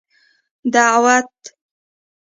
[0.73, 1.35] دعوت